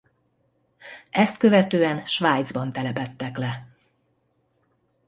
Ezt 1.09 1.37
követően 1.37 2.05
Svájcban 2.05 2.71
telepedtek 2.71 3.37
le. 3.37 3.67